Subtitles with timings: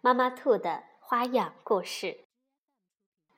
[0.00, 2.20] 妈妈兔的花样故事。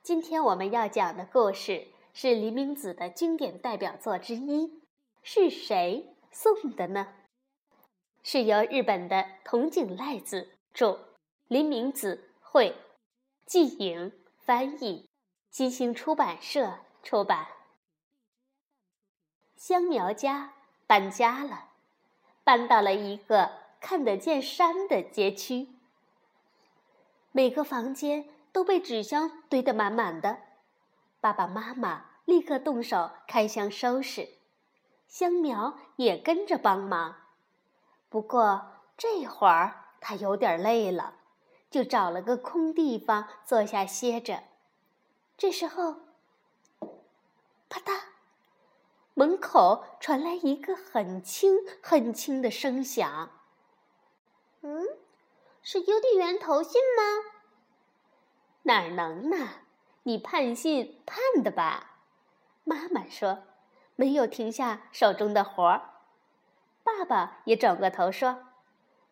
[0.02, 4.82] 今天我们要讲的故事是林明子的经典代表作之一，
[5.22, 7.14] 是谁送的呢？
[8.22, 10.98] 是由日本的桐井赖子著，
[11.48, 12.76] 林明子绘，
[13.46, 15.08] 季影翻译，
[15.50, 17.46] 新星出版社出版。
[19.56, 20.52] 香苗家
[20.86, 21.70] 搬家了，
[22.44, 23.50] 搬到了一个
[23.80, 25.68] 看得见山的街区。
[27.32, 30.38] 每个房间都被纸箱堆得满满的，
[31.20, 34.28] 爸爸妈妈立刻动手开箱收拾，
[35.06, 37.16] 香苗也跟着帮忙。
[38.08, 41.14] 不过这会儿他有点累了，
[41.70, 44.42] 就找了个空地方坐下歇着。
[45.38, 45.96] 这时候，
[47.68, 48.00] 啪嗒，
[49.14, 53.30] 门口传来一个很轻很轻的声响。
[54.62, 54.84] 嗯。
[55.62, 57.30] 是邮递员投信吗？
[58.62, 59.48] 哪能呢？
[60.04, 61.98] 你盼信盼的吧？
[62.64, 63.44] 妈妈说，
[63.96, 65.90] 没有停下手中的活儿。
[66.82, 68.44] 爸爸也转过头说：“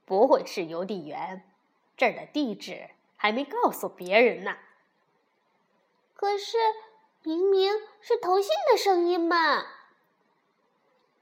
[0.07, 1.45] 不会是邮递员，
[1.97, 4.57] 这儿的地址还没告诉别人呢。”
[6.15, 6.57] 可是，
[7.23, 9.67] 明明是投信的声音嘛！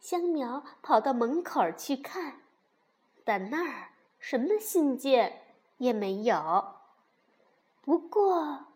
[0.00, 2.40] 香苗跑到门口去看，
[3.24, 3.90] 但那儿……
[4.28, 5.40] 什么信件
[5.78, 6.74] 也没有。
[7.80, 8.72] 不过，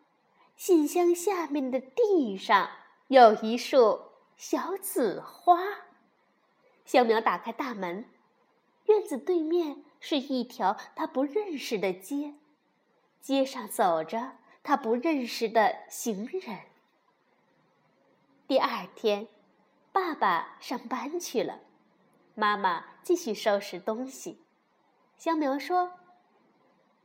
[0.54, 2.70] 信箱下面的地上
[3.08, 5.58] 有一束小紫花。
[6.84, 8.08] 小苗打开大门，
[8.84, 12.34] 院子对面是一条他不认识的街，
[13.20, 16.60] 街上走着他不认识的行人。
[18.46, 19.26] 第二天，
[19.90, 21.58] 爸爸上班去了，
[22.36, 24.38] 妈妈继续收拾东西。
[25.20, 25.92] 香苗说：“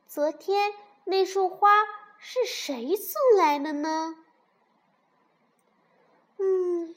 [0.07, 0.71] 昨天
[1.03, 1.67] 那束花
[2.17, 4.15] 是谁送来的呢？
[6.37, 6.95] 嗯，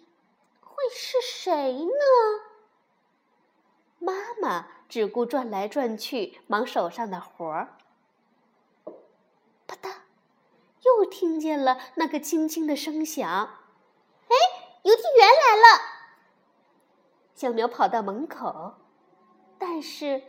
[0.60, 1.90] 会是谁呢？”
[3.98, 7.76] 妈妈只顾转来转去，忙手上的活儿。
[9.66, 9.92] 啪嗒，
[10.82, 13.28] 又听见了那个轻轻的声响。
[14.28, 14.36] 哎，
[14.84, 15.82] 邮递员来了！
[17.34, 18.74] 小苗跑到门口，
[19.58, 20.22] 但是。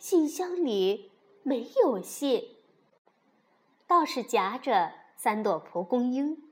[0.00, 1.12] 信箱里
[1.42, 2.56] 没有信，
[3.86, 6.42] 倒是夹着三朵蒲公英。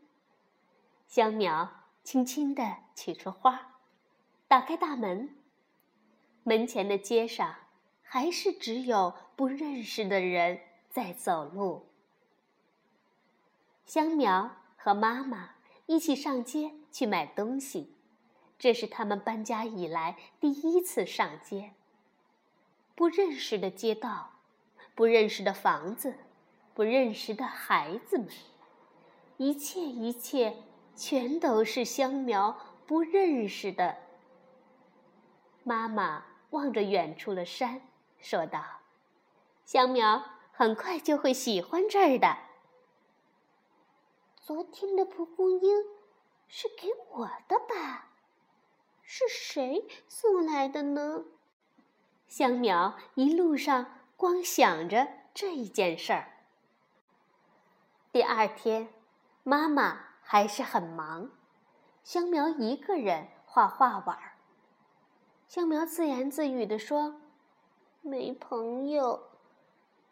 [1.07, 3.79] 香苗轻轻地取出花，
[4.47, 5.35] 打开大门。
[6.43, 7.55] 门前的街上
[8.03, 10.61] 还是只有不认识的人
[10.91, 11.87] 在走路。
[13.87, 15.55] 香苗和妈妈
[15.87, 17.95] 一起上街去买东西，
[18.59, 21.73] 这是他们搬家以来第一次上街。
[22.99, 24.33] 不认识的街道，
[24.97, 26.17] 不认识的房子，
[26.75, 28.29] 不认识的孩子们，
[29.37, 30.65] 一切一切，
[30.97, 32.59] 全都是香苗
[32.89, 33.99] 不认识的。
[35.63, 37.83] 妈妈望着远处的山，
[38.19, 38.65] 说道
[39.65, 40.21] ：“香苗
[40.51, 42.37] 很快就会喜欢这儿的。”
[44.43, 45.85] 昨天的蒲公英
[46.49, 48.09] 是给我的吧？
[49.05, 51.23] 是谁送来的呢？
[52.29, 56.29] 香苗一路上光想着这一件事儿。
[58.13, 58.89] 第二天，
[59.43, 61.31] 妈妈还是很忙，
[62.05, 64.35] 香苗一个人画画玩儿。
[65.49, 67.19] 香苗自言自语地说
[68.03, 69.31] ：“没朋友，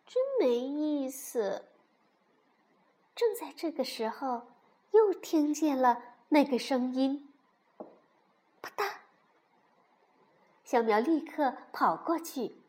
[0.07, 1.67] 真没意思。”
[3.15, 4.47] 正在这个时候，
[4.93, 7.31] 又听见了那个声音。
[10.67, 12.61] 小苗立刻跑过去，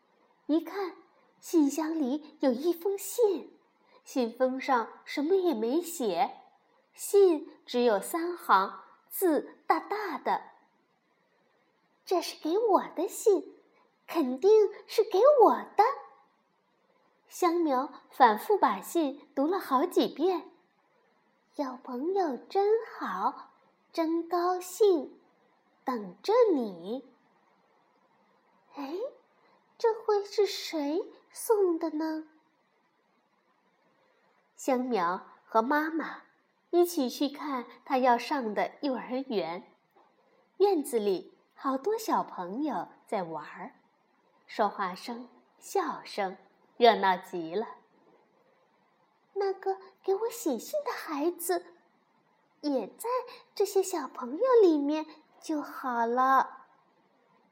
[0.46, 0.94] 一看，
[1.40, 3.58] 信箱里有一封信，
[4.04, 6.30] 信封上什么也没写，
[6.94, 10.40] 信只有三行字，大大的。
[12.04, 13.56] 这是给我的信，
[14.06, 14.48] 肯定
[14.86, 15.82] 是给我的。
[17.26, 20.48] 香苗反复把信读了好几遍，
[21.56, 22.64] 有朋友真
[22.96, 23.50] 好，
[23.92, 25.18] 真高兴，
[25.82, 27.04] 等着你。
[28.78, 28.94] 哎，
[29.76, 32.28] 这会是谁送的呢？
[34.54, 36.22] 香苗和妈妈
[36.70, 39.74] 一起去看他要上的幼儿园。
[40.58, 43.72] 院子里好多小朋友在玩儿，
[44.46, 45.28] 说话声、
[45.58, 46.36] 笑声，
[46.76, 47.66] 热闹极了。
[49.32, 51.66] 那个给我写信的孩子，
[52.60, 53.08] 也在
[53.56, 55.04] 这些小朋友里面
[55.40, 56.57] 就好了。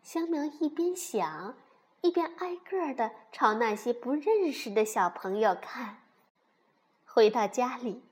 [0.07, 1.57] 香苗一边想，
[2.01, 5.97] 一边挨个儿的朝那些不认识的小朋友看。
[7.05, 8.05] 回到家里，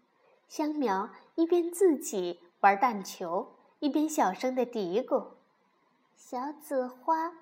[0.49, 5.35] 香苗一边自己玩弹球，一边小声的嘀咕
[6.19, 7.33] ：“小紫花，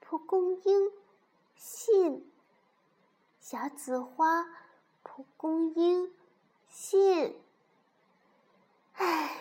[0.00, 0.90] 蒲公英，
[1.54, 2.32] 信。
[3.42, 4.46] 小紫花，
[5.02, 6.14] 蒲公英，
[6.66, 7.38] 信。”
[8.96, 9.36] 唉，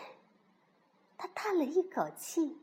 [1.18, 2.58] 他叹了一口气。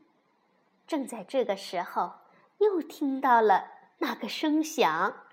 [0.93, 2.11] 正在这个时候，
[2.59, 3.67] 又听到了
[3.97, 5.25] 那个声响。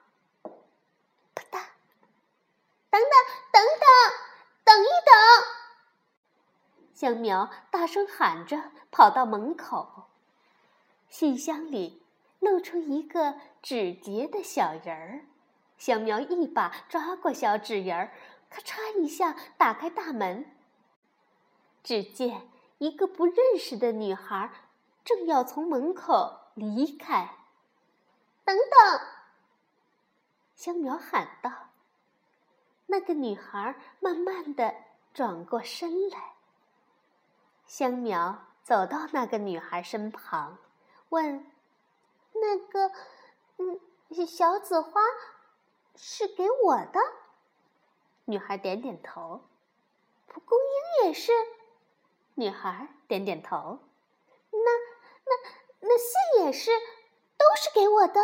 [1.35, 1.61] 啪嗒！
[2.89, 3.13] 等等，
[3.53, 3.87] 等等，
[4.65, 5.13] 等一等！
[6.95, 10.07] 香苗大声喊着，跑到门口。
[11.11, 12.03] 信箱里
[12.39, 15.27] 露出一个纸节的小人儿。
[15.77, 18.15] 香苗一把抓过小纸人儿，
[18.49, 20.57] 咔嚓一下打开大门。
[21.85, 22.49] 只见
[22.79, 24.51] 一个不认识的女孩。
[25.11, 27.35] 正要从门口离开，
[28.45, 29.01] 等等！
[30.55, 31.51] 香苗喊道。
[32.87, 34.73] 那个女孩慢慢的
[35.13, 36.35] 转过身来。
[37.67, 40.59] 香苗走到那个女孩身旁，
[41.09, 41.45] 问
[42.33, 42.93] ：“那个，
[43.57, 43.81] 嗯，
[44.29, 45.01] 小紫花
[45.97, 47.01] 是给我的？”
[48.27, 49.41] 女孩点点头。
[50.29, 51.33] 蒲公英也是。
[52.37, 53.81] 女孩点点头。
[55.81, 55.99] 那。
[55.99, 56.71] 信也是，
[57.37, 58.21] 都是给我的。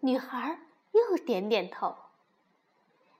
[0.00, 0.60] 女孩
[0.92, 1.94] 又点点头。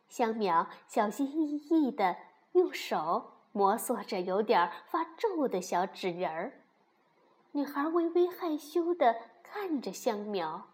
[0.09, 2.17] 香苗小心翼翼地
[2.53, 6.61] 用手摩挲着有点发皱的小纸人儿。
[7.53, 10.69] 女孩微微害羞地看着香苗。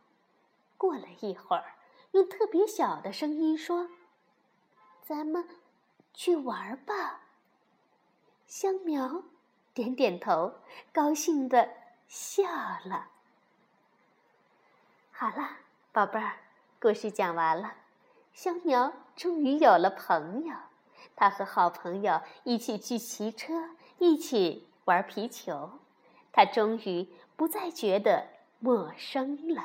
[0.76, 1.76] 过了一会儿，
[2.12, 3.88] 用特别小的声音说
[5.02, 5.49] ：“咱们
[6.12, 7.20] 去玩吧。”
[8.46, 9.23] 香苗。
[9.75, 10.55] 点点头，
[10.93, 11.69] 高兴的
[12.08, 12.43] 笑
[12.84, 13.08] 了。
[15.12, 15.50] 好了，
[15.93, 16.37] 宝贝儿，
[16.81, 17.75] 故事讲完了。
[18.32, 20.55] 香苗终于有了朋友，
[21.14, 23.52] 他和好朋友一起去骑车，
[23.99, 25.78] 一起玩皮球，
[26.32, 27.06] 他终于
[27.37, 28.26] 不再觉得
[28.58, 29.62] 陌生了。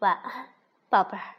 [0.00, 0.48] 晚安，
[0.90, 1.37] 宝贝儿。